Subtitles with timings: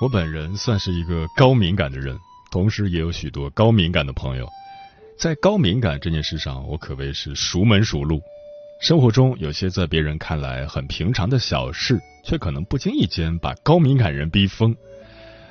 [0.00, 2.18] 我本人算是一个高敏感的人，
[2.50, 4.48] 同时也有许多高敏感的朋友。
[5.18, 8.22] 在高敏感这件事上，我可谓是熟门熟路。
[8.80, 14.74] 生活中有些在别人看来很平常的小事，却可能不经意间把高敏感人逼疯。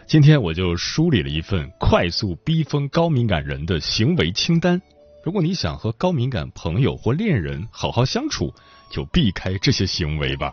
[0.07, 4.81] 今天我就梳理了一份快速逼疯高敏感人的行为清单。
[5.23, 8.51] 如果你想和高敏感朋友或恋人好好相处，
[8.91, 10.51] 就避开这些行为吧。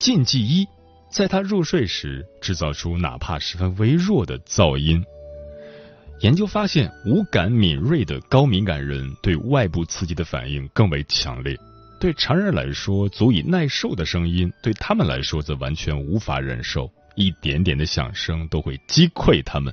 [0.00, 0.66] 禁忌一。
[1.16, 5.02] 在他入睡时，制造出哪怕十分微弱的噪音。
[6.20, 11.58] 研究发现，五感敏锐的高敏感人对外部刺激的反应更为强烈。
[11.98, 16.92] 对常人来说足以耐受的声音，对他们来说则完全无法忍受。
[17.14, 19.72] 一点点的响声都会击溃他们。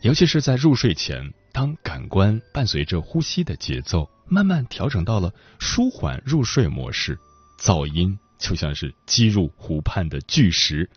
[0.00, 7.18] 尤其是在入睡前，当感官伴随着呼吸的节奏慢慢调整到了舒缓入睡模式，
[7.60, 8.18] 噪音。
[8.38, 10.88] 就像是击入湖畔的巨石，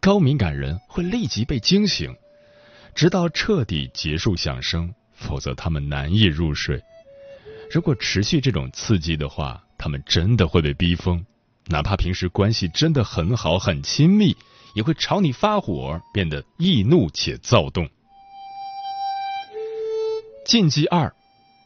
[0.00, 2.14] 高敏感人会立即被惊醒，
[2.94, 6.82] 直到彻底结束响声，否则他们难以入睡。
[7.70, 11.24] 如果持续这种刺激的话，他们真的会被逼疯，
[11.66, 14.36] 哪怕平时关系真的很好很亲密，
[14.74, 17.88] 也会朝你发火，变得易怒且躁动。
[20.46, 21.12] 禁忌二，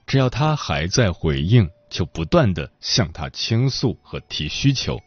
[0.06, 4.98] 只要他还在回应，就不断的向他倾诉和提需求。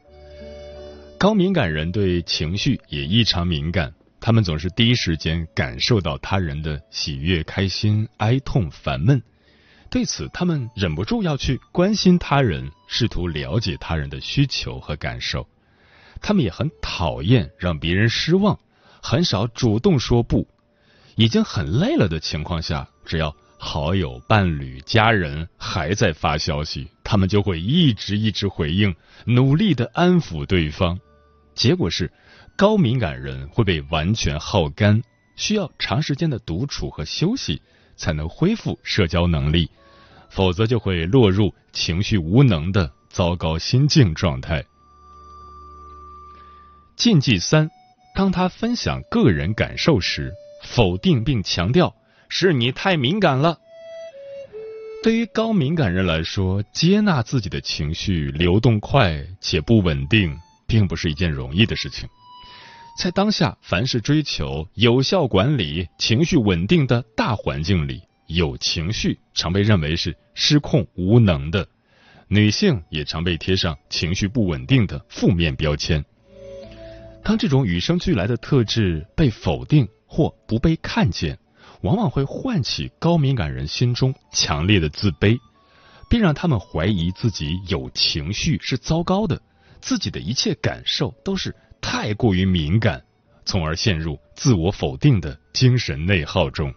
[1.21, 9.21] 高敏感人对情绪也异常敏感，他们总是第一时间感受到他人的喜悦、开心、哀痛、烦闷。
[9.91, 15.47] 对此，他们忍不住要去关心他人，试图了解他人的需求和感受。
[16.21, 18.59] 他们也很讨厌让别人失望，
[18.99, 20.47] 很少主动说不。
[21.13, 28.95] 已经很累了的情况下，只要好友、伴侣、家人还在发消息，他们就会一直一直回应，
[29.25, 30.99] 努力的安抚对方。
[31.53, 32.11] 结果是，
[32.55, 35.01] 高敏感人会被完全耗干，
[35.35, 37.61] 需要长时间的独处和休息
[37.95, 39.69] 才能恢复社交能力，
[40.29, 44.63] 否则就会落入情绪无能的糟糕心境状态。
[46.95, 47.69] 禁忌三：
[48.15, 50.31] 当他分享个人感受时，
[50.63, 51.95] 否定并强调
[52.29, 53.57] 是你太敏感了。
[55.03, 60.37] 对于高敏感人来说，接纳自己的情绪流动快且不稳定。
[60.71, 62.07] 并不是一件容易的事情，
[62.97, 71.67] 在当下凡是追求有效管理情绪稳定的大环境里，有情绪常被认为是失控无能的，
[72.29, 76.05] 女性也常被贴上情绪不稳定的负面标签。
[77.21, 81.37] 当这种与生俱来的特质被否定或不被看见，
[81.81, 85.37] 往往会唤起高敏感人心中强烈的自卑，
[86.09, 89.41] 并让他们怀疑自己有情绪是糟糕的。
[89.81, 93.03] 自己的一切感受都是太过于敏感，
[93.45, 96.71] 从而陷入自我否定的精神内耗中。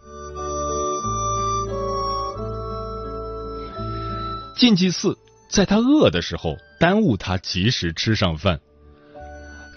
[4.57, 5.17] 禁忌四，
[5.51, 8.59] 在他饿的时候耽误他及时吃上饭。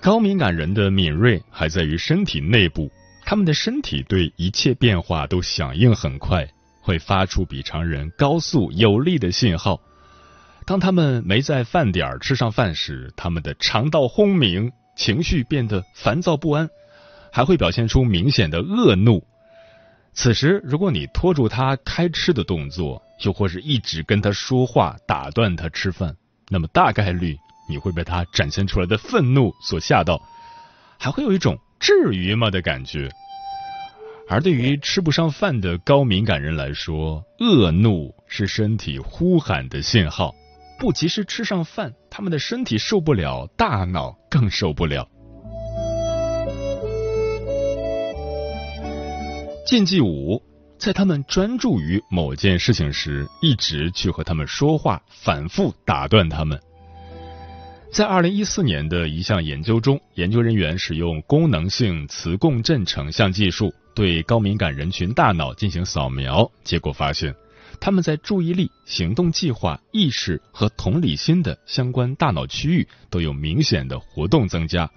[0.01, 2.89] 高敏感人的敏锐还在于身体内部，
[3.25, 6.47] 他们的身体对一切变化都响应很快，
[6.81, 9.81] 会发出比常人高速有力的信号。
[10.67, 16.69] 当他们没在饭点吃上饭时，他们的肠道轰鸣，情绪变得烦躁不安，
[17.31, 19.25] 还会表现出明显的恶怒。
[20.13, 26.13] 此时，如果你拖住他开吃的动作，又或是一直跟他说话打断他吃饭，
[26.49, 27.37] 那么大概率
[27.69, 30.21] 你会被他展现出来的愤怒所吓到，
[30.99, 33.09] 还会有一种至于吗的感觉。
[34.27, 40.35] 而对于吃不上饭的高敏感人来说，恶怒是身体呼喊的信号。
[40.79, 45.07] 不及时吃上饭，他们的身体受不了，大脑更受不了。
[49.65, 50.41] 禁忌五，
[50.77, 56.59] 在他们专注于某件事情时，一直去和他们说话，反复打断他们。
[57.91, 67.33] 在二零一四年的一项研究中，研究人员使用功能性磁共振成像技术对高敏感人群大脑进行扫描，结果发现，
[67.79, 74.89] 他们在注意力、行动计划、意识和同理心的相关大脑区域都有明显的活动增加。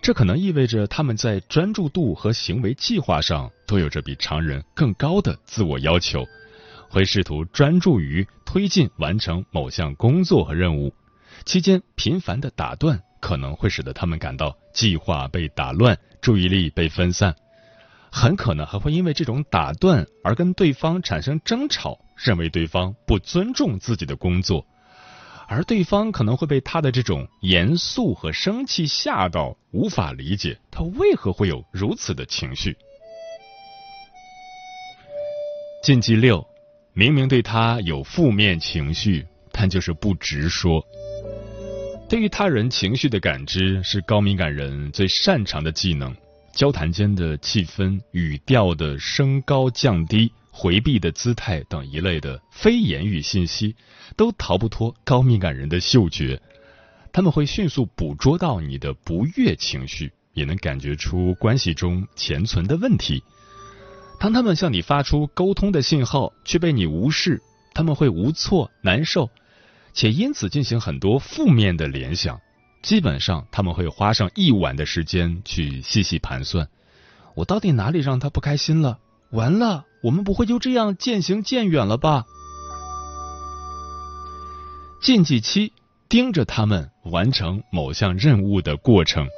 [0.00, 6.26] 这可能意味着他们在专注度和行为计划上都有着比常人更高的自我要求，
[6.88, 10.92] 会试图专注于推进完成某项工作和任务。
[11.44, 17.34] 期间频繁的打断可能会使得他们感到计划被打乱，注意力被分散，
[18.14, 24.66] 很可能还会因为这种打断而跟对方产生争吵，认为对方不尊重自己的工作。
[25.48, 32.76] 而对方可能会被他的这种严肃和生气吓到，无法理解他为何会有如此的情绪。
[35.82, 36.46] 禁忌六，
[36.92, 40.84] 明明对他有负面情绪，但就是不直说。
[42.08, 46.14] 对于他人情绪的感知是高敏感人最擅长的技能，
[46.52, 50.32] 交谈间的气氛、语调的升高降低。
[50.54, 53.74] 回避的姿态等一类的非言语信息，
[54.18, 56.38] 都逃不脱高敏感人的嗅觉。
[57.10, 63.24] 他们会迅速捕捉到你的不悦情绪，也能感觉出关系中潜存的问题。
[64.20, 67.40] 当他们向你发出沟通的信号，却被你无视，
[67.72, 69.30] 他们会无措、难受，
[69.94, 72.38] 且因此进行很多负面的联想。
[72.82, 76.68] 基本上，他们会花上一晚的时间去细细盘算：
[77.34, 78.98] 我到底哪里让他不开心了？
[79.30, 79.86] 完了。
[80.02, 82.24] 我们不会就这样渐行渐远了吧？
[85.00, 85.72] 禁忌期，
[86.08, 89.28] 盯着他们完成某项任务的过程。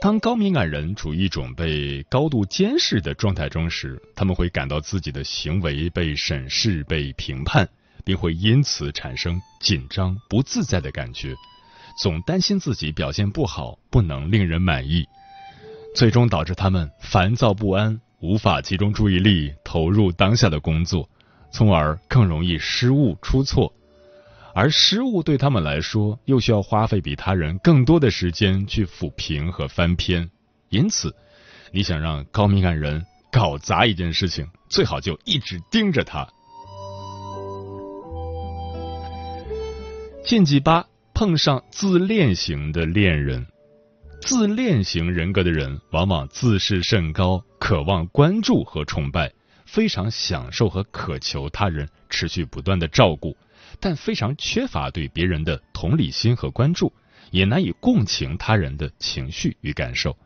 [0.00, 7.68] 当高敏感人处于一种被高度监视的状态中时，他们会感到自己的行为被审视、被评判，
[8.04, 11.34] 并会因此产生紧张、不自在的感觉，
[11.96, 15.06] 总担心自己表现不好，不能令人满意，
[15.94, 18.00] 最终导致他们烦躁不安。
[18.20, 21.08] 无法集中注意力投入当下的工作，
[21.50, 23.72] 从而更容易失误出错，
[24.54, 30.30] 而失误对他们来说又需要花费比他人更多的时间去抚平和翻篇。
[30.68, 31.16] 因此，
[31.72, 36.28] 你想让高敏感人搞砸一件事情，最好就一直盯着他。
[40.26, 40.86] 禁忌八：
[41.20, 43.46] 碰上自恋型的恋人。
[44.22, 49.30] 自恋型人格的人往往自视甚高，渴望关注和崇拜，
[49.66, 53.36] 非常享受和渴求他人持续不断的照顾，
[53.80, 56.90] 但非常缺乏对别人的同理心和关注，
[57.30, 60.16] 也难以共情他人的情绪与感受。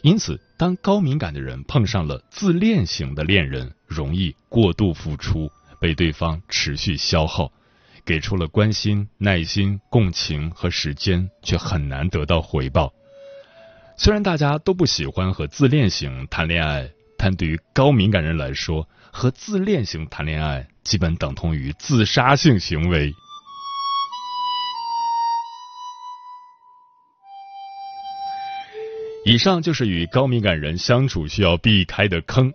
[0.00, 7.52] 因此，当高敏感的人碰上了自恋型的恋人，容易过度付出，被对方持续消耗，
[8.04, 12.92] 给出了关心、耐心、共情和时间，却很难得到回报。
[13.96, 23.12] 虽然大家都不喜欢和自恋型谈恋爱，但对于高敏感人来说，和自恋型谈恋爱基本等同于自杀性行为。
[29.24, 32.52] 以上就是与高敏感人相处需要避开的坑。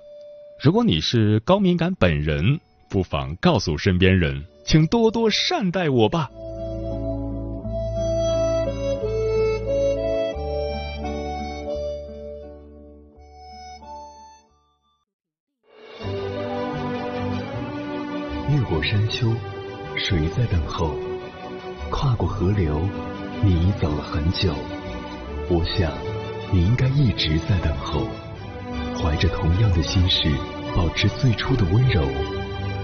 [0.61, 6.29] 如果你是高敏感本人，不妨告诉身边人，请多多善待我吧。
[18.49, 19.33] 越过山丘，
[19.95, 20.91] 谁在等候？
[21.89, 22.81] 跨过河流，
[23.41, 24.53] 你走了很久。
[25.49, 25.93] 我想，
[26.51, 28.01] 你应该一直在等候，
[29.01, 30.29] 怀着同样的心事，
[30.75, 32.03] 保持最初的温柔，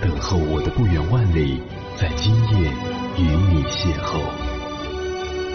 [0.03, 1.61] 等候我的不远万里，
[1.95, 2.69] 在今夜
[3.17, 4.19] 与你邂逅。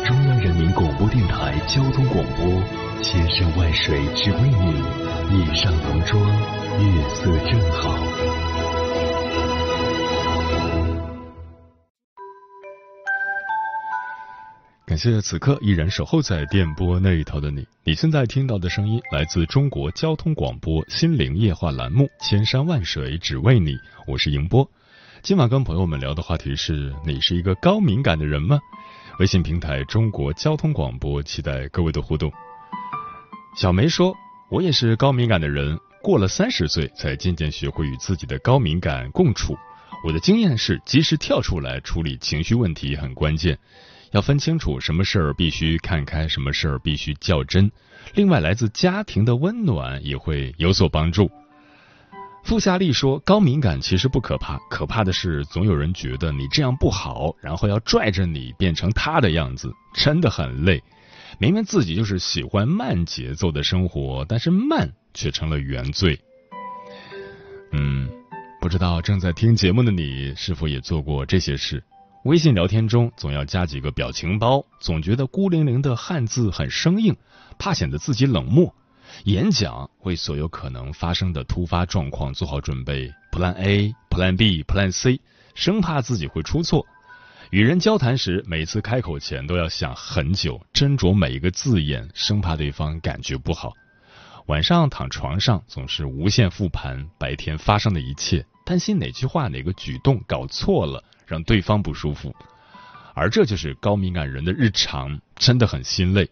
[0.07, 6.19] 中央人民广播电台交通广播，千山万水只为你，夜上浓妆，
[6.81, 8.38] 月色正好。
[14.99, 17.65] 谢此刻依然守候在电波那一头的你。
[17.85, 23.73] 你现在听到的声音来自中国交通广播《心灵夜话》栏目《千山万水只为你》，
[24.09, 24.69] 我是迎波。
[25.23, 28.59] 今晚跟朋友们聊的话题是：你是一个高敏感的人吗？
[29.21, 32.33] 微信平台中国交通广播，期待各位的互动。
[33.57, 34.17] 小梅说
[34.51, 39.57] ：“我也是高敏感的人，过了三十岁才渐渐学会与自己的高敏感共处。
[40.05, 43.59] 我的经验是，及时跳出来处理情绪问题很关键，
[44.13, 47.71] 要分清楚什么事儿必须看开，什么事儿必须较真。
[48.15, 51.31] 另外，来自家庭的温暖也会有所帮助。
[52.45, 60.83] 傅夏利说：“高敏感其实不可怕，可怕的是总有人觉得你这样不好，然后要拽着你变成他的样子，真的很累。
[61.39, 66.19] 明明自己就是喜欢慢节奏的生活，但是慢却成了原罪。”
[67.73, 68.09] 嗯，
[68.63, 71.83] 不知道正在听节目的你是否也做过这些事？
[72.25, 77.17] 微信聊天中总要加几个表情包，总觉得孤零零的汉字很生硬，
[77.59, 78.75] 怕显得自己冷漠。
[79.25, 85.21] 演讲为所有可能发生的突发状况做好准备，Plan A、Plan B、Plan C，
[85.55, 86.85] 生怕自己会出错。
[87.51, 93.73] 与人交谈时，每次开口前都要想很久，斟酌每一个字眼，生怕对方感觉不好。
[94.47, 102.35] 晚上躺床上总是无限复盘白天发生的一切，担心哪句话、哪个举动搞错了，让对方不舒服。
[103.15, 106.29] 而这就是高敏感人的日常，真的很心累。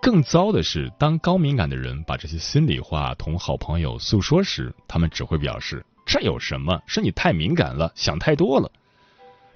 [0.00, 8.70] 更糟的是，当高敏感的人把这些心里话同好朋友诉说时，他们只会表示这有什么，是你太敏感了，想太多了。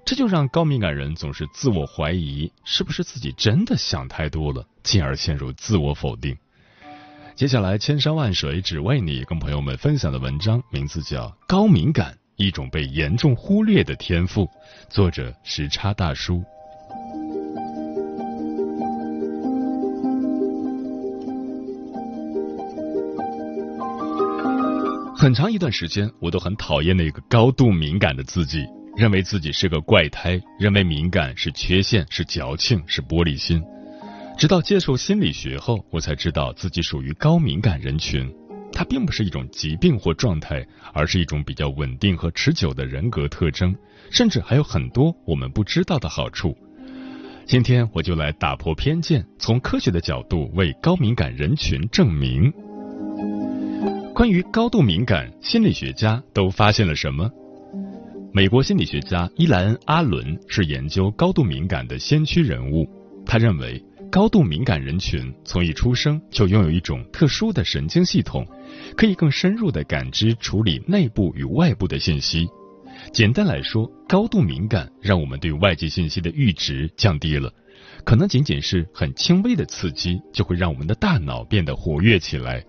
[0.05, 6.37] 这就让高敏感人总是自我怀疑，是不是自己真的想太多了，进而陷入自我否定。
[7.35, 14.45] 接下来，千山万水只为你，跟朋友们分享的文章名字叫《高敏感：一种被严重忽略的天赋》，
[14.89, 16.43] 作者时差大叔。
[25.17, 28.67] 很长一段时间，我都很讨厌那个高度敏感的自己，
[28.97, 33.63] 认为自己是个怪胎，认为敏感是缺陷，是矫情，是玻璃心。
[34.37, 38.31] 直到接受心理学后，我才知道自己属于高敏感人群。
[38.77, 43.75] 它并不是一种疾病或状态，而是一种比较稳定和持久的人格特征，
[44.11, 46.55] 甚至还有很多我们不知道的好处。
[47.47, 52.53] 今天我就来打破偏见，从科学的角度为高敏感人群证明。
[54.15, 57.31] 关于高度敏感，心理学家都发现了什么？
[58.31, 62.87] 美国心理学家伊莱恩·阿伦是研究高度敏感的先驱人物。
[63.25, 63.83] 他认为，
[64.17, 68.47] 高度敏感人群从一出生就拥有一种特殊的神经系统，
[68.97, 72.49] 可以更深入的感知、处理内部与外部的信息。
[73.13, 77.53] 简单来说，高度敏感让我们对外界信息的阈值降低了，
[78.07, 82.65] 可能仅仅是很轻微的刺激，就会让我们的大脑变得活跃起来。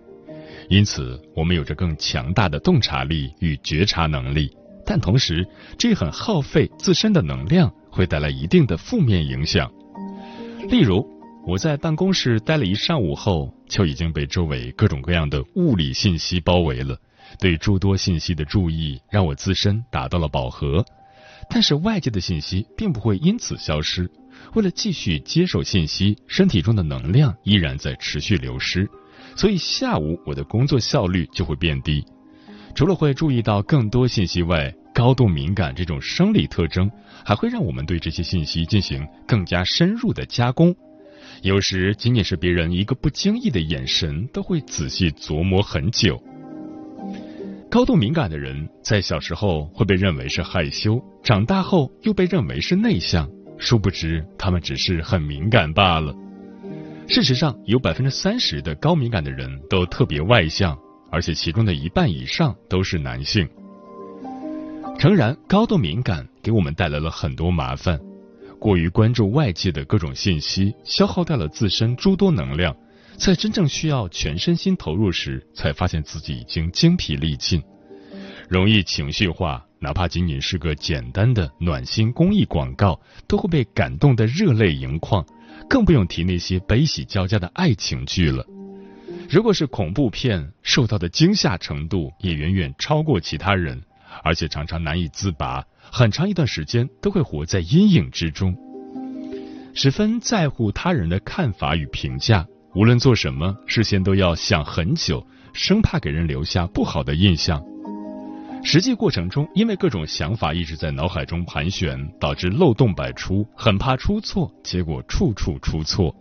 [0.68, 9.72] 因此，我们有着更强大的洞察力与觉察能力，但同时，这很耗费自身的能量，会带来一定的负面影响。
[10.68, 11.02] 例如，
[11.48, 16.94] 我在办公室待了一上午后，就已经被周围各种各样的物理信息包围了。
[17.40, 20.84] 对诸多信息的注意，让我自身达到了饱和，
[21.48, 24.10] 但是外界的信息并不会因此消失。
[24.52, 28.86] 为了继续接受信息，身体中的能量依然在持续流失。
[29.34, 32.04] 所以下午我的工作效率就会变低。
[32.74, 36.90] 除了会注意到更多信息外，高度敏感这种生理特征
[37.24, 40.76] 还会让我们对这些信息进行更加深入的加工。
[41.42, 46.20] 有时仅仅是别人一个不经意的眼神，都会仔细琢磨很久。
[47.70, 53.28] 高度敏感的人在小时候会被认为是害羞，长大后又被认为是内向，
[53.58, 56.14] 殊不知他们只是很敏感罢了。
[57.06, 60.78] 事实上，有百分之三十的高敏感的人都特别外向，
[61.10, 63.48] 而且其中的一半以上都是男性。
[64.98, 68.00] 诚然，高度敏感给我们带来了很多麻烦，
[68.58, 72.76] 过于关注外界的各种信息，消耗掉了自身诸多能量，
[73.16, 77.62] 在真正需要全身心投入时，才发现自己已经精疲力尽，
[78.48, 85.24] 容易情绪化，哪怕仅仅是个简单的暖心公益广告，都会被感动得热泪盈眶。
[85.68, 88.46] 更不用提那些悲喜交加的爱情剧了。
[89.28, 93.82] 如果是恐怖片，受到的惊吓程度也远远超过其他人，
[94.24, 98.56] 而且常常难以自拔，很长一段时间都会活在阴影之中。
[99.74, 107.62] 十分在乎他人的看法与评价，无论做什么，事先都要想很久，生怕给人留下不好的印象。
[108.64, 116.14] 实际过程中，因为各种想法一直在脑海中盘旋，导致漏洞百出，很怕出错，结果处处出错。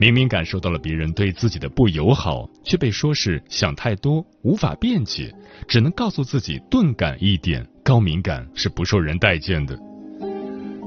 [0.00, 5.30] 明明感受到了别人对自己的不友好，却被说是想太多，无法辩解，
[5.68, 7.62] 只能告诉自己钝感一点。
[7.84, 9.78] 高敏感是不受人待见的。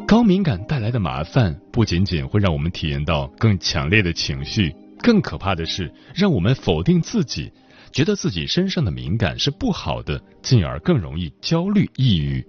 [0.08, 7.52] 高敏感带来的麻烦，不仅仅会让我们体验到更强烈的情绪，更可怕的是让我们否定自己。
[7.92, 12.44] 觉得自己身上的敏感是不好的，进而更容易焦虑、抑郁。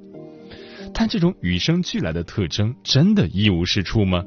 [0.95, 4.25] 但这种与生俱来的特征真的一无是处吗？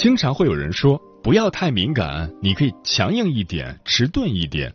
[0.00, 4.72] 经常会有人说不要太敏感，你可以强硬一点、迟钝一点。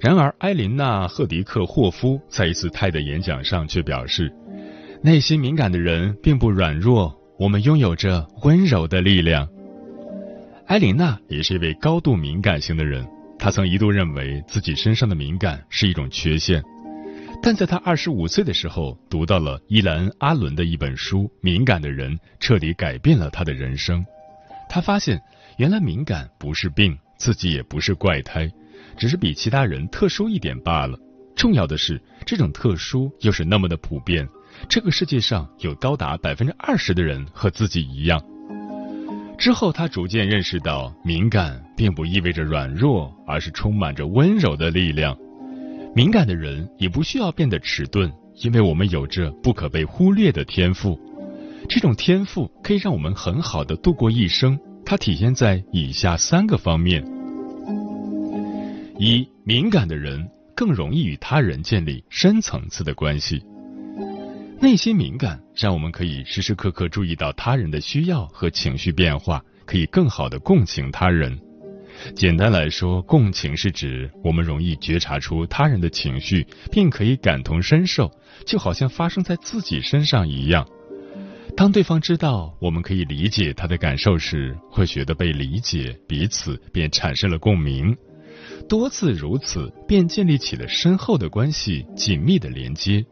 [0.00, 4.32] 然而，埃琳娜·赫迪克霍夫在一次泰的演讲上却表示，
[5.02, 9.46] 内心敏感的人并不软弱，我们拥有着温柔的力量。
[10.68, 13.06] 埃琳娜也是一位高度敏感型的人，
[13.38, 16.62] 她曾一度认为自己身上的敏感是一种缺陷，
[17.42, 24.02] 但在她二十五岁的时候，读到了伊兰·阿伦的一本书《敏感的人》，彻底改变了她的人生。
[24.74, 25.20] 他发现，
[25.58, 28.50] 原来敏感不是病，自己也不是怪胎，
[28.96, 30.98] 只是比其他人特殊一点罢了。
[31.36, 34.26] 重要的是，这种特殊又是那么的普遍，
[34.70, 38.18] 这个世界上有高达百分之二十的人和自己一样。
[39.36, 45.14] 之后，他逐渐认识到，敏感并不意味着软弱，而是充满着温柔的力量。
[45.94, 50.98] 敏感的人也不需要变得迟钝，因为我们有着不可被忽略的天赋。
[51.68, 57.04] 这种天赋可以让我们很好的度过一生，它体现在以下三个方面：
[58.98, 63.42] 一、敏感的人更容易与他人建立深层次的关系。
[64.60, 71.36] 内心敏感，让我们可以时时刻刻注意到他人的需要和情绪变化，可以更好的共情他人。
[72.14, 78.10] 简单来说，共情是指我们容易觉察出他人的情绪，并可以感同身受，
[78.46, 80.66] 就好像发生在自己身上一样。
[81.62, 87.96] 当对方知道我们可以理解他的感受时，会觉得被理解，彼此便产生了共鸣。
[88.68, 93.06] 多次如此，便建立起了深厚的关系，紧密的连接。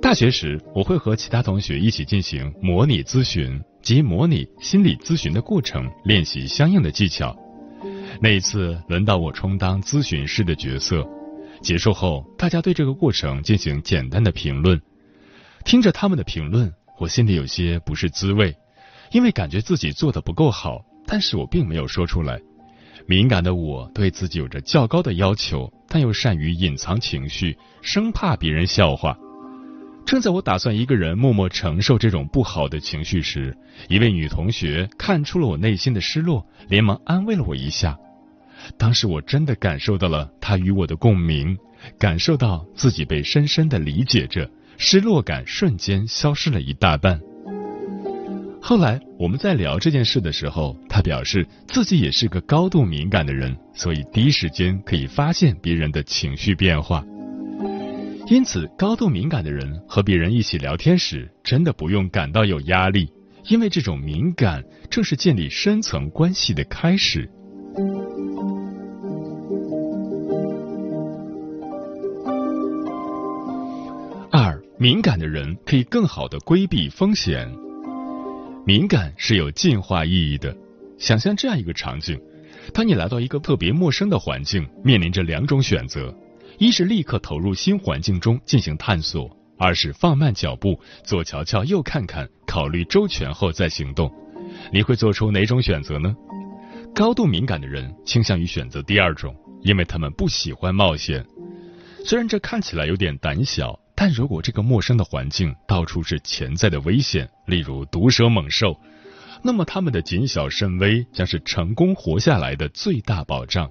[0.00, 7.36] 大学时，我会和其他同学一起进行模拟咨询及模拟心理咨询的过程，练习相应的技巧。
[8.22, 11.06] 那一次，轮到我充当咨询师的角色。
[11.60, 14.80] 结束后，大家对这个过程进行简单的评论。
[15.66, 16.72] 听着他们的评论。
[16.98, 18.56] 我心里有些不是滋味，
[19.12, 22.40] 因为感觉自己做的不够好，但是我并没有说出来。
[23.06, 29.16] 敏感的我对自己有着较高的要求，但又善于隐藏情绪，生怕别人笑话。
[30.04, 33.56] 正在我打算一个人默默承受这种不好的情绪时，
[33.88, 37.96] 一位女同学看出了我内心的失落，连忙安慰了我一下。
[38.76, 41.56] 当时我真的感受到了她与我的共鸣，
[41.98, 44.50] 感受到自己被深深的理解着。
[44.80, 47.20] 失落感瞬间消失了一大半。
[48.62, 57.04] 后来我们在聊这件事的时候，他表示自己也是个高度敏感的人，所以第一时间可以发现别人的情绪变化。
[58.28, 63.10] 因此，高度敏感的人和别人一起聊天时，真的不用感到有压力，
[63.48, 67.28] 因为这种敏感正是建立深层关系的开始。
[74.80, 77.52] 敏感的人可以更好的规避风险。
[78.64, 80.56] 敏感是有进化意义的。
[80.98, 82.16] 想象这样一个场景：
[82.72, 86.16] 当你来到一个特别陌生的环境，面临着两种选择，
[86.58, 94.08] 一是立刻投入新环境中进行探索，二是放慢脚步，左瞧瞧右看看，考虑周全后再行动。
[94.72, 96.14] 你会做出哪种选择呢？
[96.94, 101.26] 高度敏感的人倾向于选择第二种，因为他们不喜欢冒险。
[102.04, 103.76] 虽然这看起来有点胆小。
[104.00, 108.78] 但如果这个陌生的环境到处是潜在的危险，例如毒蛇猛兽，
[109.42, 113.68] 那么他们的谨小慎微将是成功活下来的最大保障。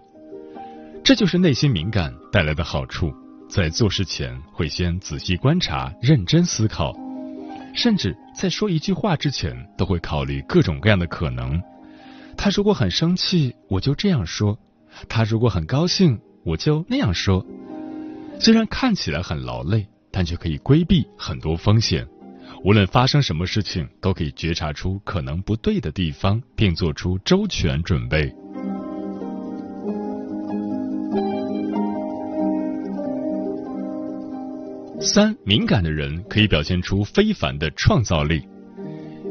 [1.01, 3.09] 这就是内心敏感带来的好处，
[3.49, 6.93] 在做事前会先仔细观察、认真思考，
[7.73, 11.57] 甚至在说一句话之前都会考虑各种各样的可能。
[12.35, 14.57] 他如果很生气，我就这样说；
[15.07, 17.45] 他如果很高兴，我就那样说。
[18.41, 19.87] 虽然看起来很劳累。
[20.11, 22.07] 但却可以规避很多风险，
[22.63, 28.33] 无论发生什么事情，都可以觉察出可能不对的地方，并做出周全准备。
[34.99, 38.41] 三，敏感的人可以表现出非凡的创造力。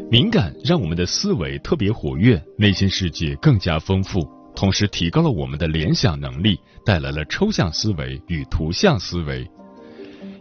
[0.09, 9.45] 敏感让我们的思维特别活跃，内心世界更加丰富，同时提高了我们的联想能力，带来了抽象思维与图像思维。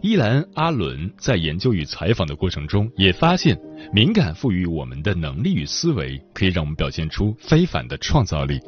[0.02, 3.58] 伊兰·阿伦在研究与采访的过程中，也发现
[3.92, 8.60] 敏感赋予我们的能力与思维，可以让我们表现出非凡的创造力。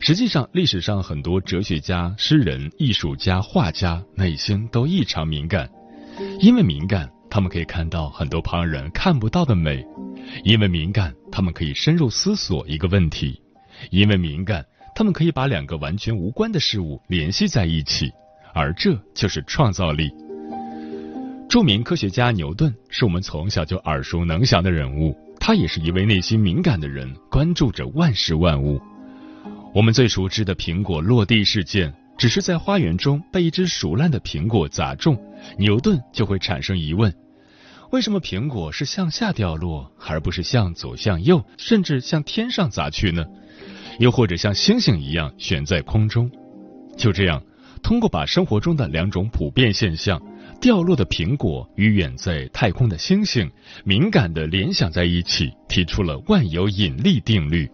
[0.00, 5.70] 实际上，历史上很多哲学家、诗人、艺术家、画家内心都异常敏感，
[6.40, 9.86] 因为敏感，他们可以看到很多旁人看不到的美，
[10.44, 13.40] 因为敏感，他们可以深入思索一个问题；
[13.90, 14.64] 因为敏感，
[14.96, 18.10] 他们可以把两个完全无关的事物联系在一起，
[18.54, 20.10] 而这就是创造力。
[21.48, 28.80] 著名科学家牛顿是我们从小就耳熟能详的人物，他也是一位内心敏感的人，关注着万事万物。
[29.74, 35.18] 我们最熟知的苹果落地事件，只是在花园中被一只熟烂的苹果砸中，
[35.58, 37.12] 牛顿就会产生疑问：
[37.90, 43.26] 为什么苹果是向下掉落，而不是向左、向右，甚至向天上砸去呢？
[43.98, 46.30] 又或者像星星一样悬在空中？
[46.96, 47.42] 就这样，
[47.82, 50.20] 通过把生活中的两种普遍现象——
[50.60, 53.50] 掉落的苹果与远在太空的星星——
[53.84, 57.68] 敏感的联想在一起，提出了万有引力定律。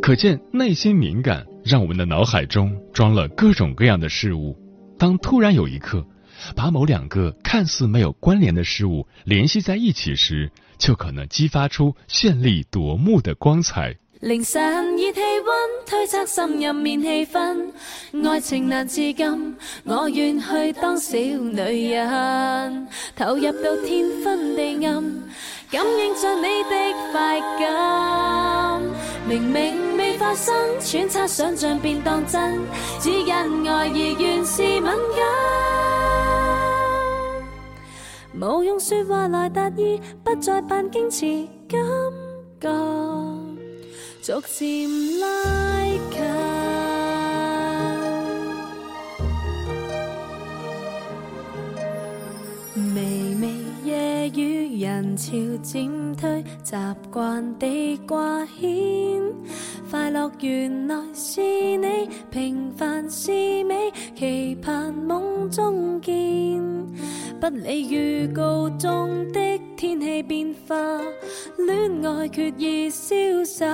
[0.00, 4.56] 可见，内心敏感让我们的脑海中装了各种各样的事物。
[4.98, 6.06] 当突然有一刻，
[6.54, 13.96] 把某两个看似没有关联的事物联系在一起时，就可能激发出绚丽夺目的光彩。
[14.24, 17.70] 凌晨热气温，推测心入面气氛，
[18.26, 25.04] 爱情难自禁，我愿去当小女人，投入到天昏地暗，
[25.70, 26.70] 感应着你的
[27.12, 28.80] 快感，
[29.28, 30.16] 明明未。
[30.16, 32.58] 发生揣测想象便当真，
[33.00, 33.30] 只因
[33.68, 34.84] 爱而原是敏
[38.32, 38.40] 感。
[38.40, 41.78] 无用说话来达意，不再扮矜持，感
[42.58, 43.23] 觉
[44.24, 44.88] 逐渐
[45.20, 45.26] 拉
[46.10, 46.18] 近。
[52.94, 53.52] 微微
[53.84, 55.30] 夜雨人潮
[55.62, 56.74] 渐退，习
[57.10, 59.22] 惯地挂牵。
[59.94, 63.30] 快乐原来是你，平凡是
[63.62, 66.12] 美，期盼梦中见。
[67.40, 69.40] 不理预告中的
[69.76, 70.74] 天气变化，
[71.58, 73.64] 恋爱决意潇洒。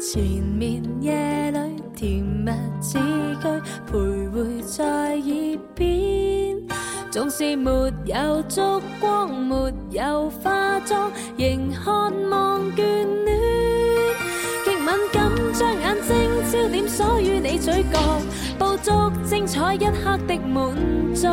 [0.00, 1.58] 前面夜里
[1.94, 2.50] 甜蜜
[2.80, 2.98] 字
[3.42, 3.48] 句，
[3.92, 6.56] 徘徊在耳边。
[7.10, 7.70] 总是没
[8.06, 11.92] 有烛光，没有化妆，仍渴
[12.30, 13.43] 望眷恋。
[16.64, 18.00] 焦点锁于你嘴角，
[18.58, 20.74] 捕捉精彩一刻的满
[21.14, 21.28] 足。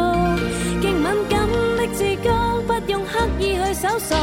[0.81, 2.29] 极敏感的自觉，
[2.67, 4.17] 不用刻意去搜索，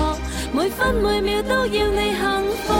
[0.53, 2.21] 每分每秒都要你幸
[2.63, 2.75] 福。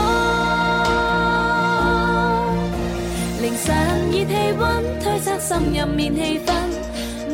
[3.41, 3.75] 凌晨
[4.11, 6.53] 热气温，推测心入面气氛。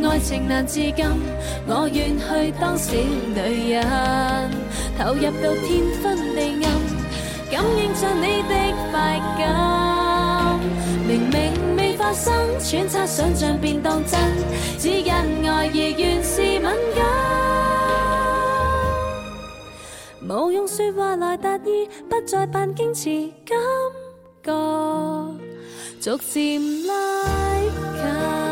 [0.09, 1.05] 爱情难自禁，
[1.67, 3.83] 我愿去当小女人，
[4.97, 6.71] 投入到天昏地暗，
[7.51, 8.53] 感应着你的
[8.93, 9.94] 快感。
[11.07, 14.19] 明明未发生，揣测想象便当真，
[14.79, 16.63] 只因爱而原是敏
[16.95, 17.05] 感。
[20.27, 23.55] 无用说话来达意，不再扮矜持，感
[24.43, 24.51] 觉
[26.01, 27.25] 逐渐拉
[27.63, 28.44] 近。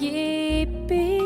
[0.00, 1.20] 耳边，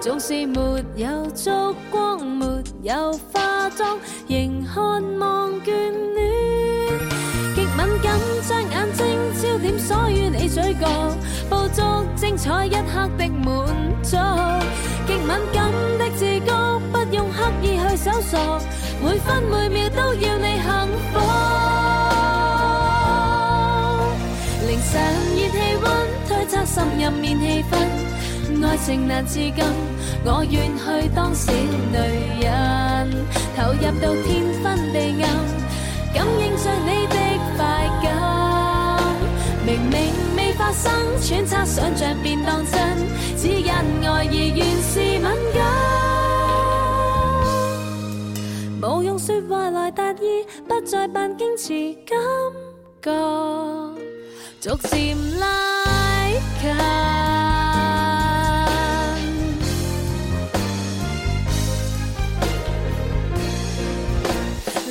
[0.00, 1.50] 总是没有烛
[1.90, 4.80] 光，没有化妆，仍渴
[5.18, 5.72] 望眷
[6.14, 6.32] 恋。
[7.54, 9.06] 极敏感，将眼睛
[9.40, 10.88] 焦点锁于你嘴角，
[11.50, 13.66] 捕捉精彩一刻的满
[14.02, 14.16] 足。
[15.06, 18.58] 极敏感的自觉，不用刻意去搜索，
[19.02, 19.65] 每分每
[28.86, 29.52] 情难自禁，
[30.24, 31.96] 我愿去当小女
[32.40, 32.46] 人，
[33.56, 35.26] 投入到天昏地暗，
[36.14, 37.16] 感应着你的
[37.56, 37.58] 快
[38.00, 38.06] 感。
[39.66, 42.78] 明明未发生，揣测想象便当真，
[43.36, 45.58] 只因爱而原是敏感。
[48.88, 52.16] 无用说话来达意，不再扮矜持，感
[53.02, 53.10] 觉
[54.60, 55.44] 逐渐拉
[56.62, 57.35] 近。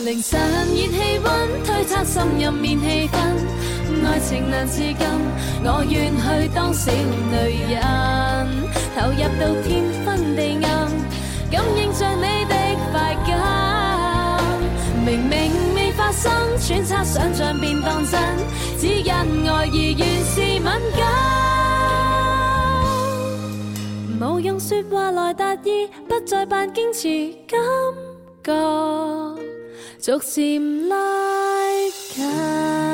[0.05, 3.17] 凌晨热气温，推测心入面气氛，
[4.05, 4.95] 爱情难自禁，
[5.63, 7.81] 我愿去当小女人，
[8.93, 10.69] 投入到天昏地暗，
[11.49, 12.53] 感应着你的
[12.91, 13.33] 快感，
[15.03, 18.21] 明明未发生，揣测想象便当真，
[18.77, 20.65] 只因爱意原是敏
[20.95, 21.01] 感。
[24.57, 27.59] 说话来达意，不再扮矜持，感
[28.43, 29.44] 觉
[30.05, 30.95] 逐渐拉
[32.13, 32.84] 近。